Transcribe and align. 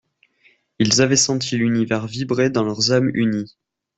Ils 0.79 1.03
avaient 1.03 1.15
senti 1.15 1.57
l'univers 1.57 2.07
vibrer 2.07 2.49
dans 2.49 2.63
leurs 2.63 2.91
âmes 2.91 3.11
unies. 3.13 3.55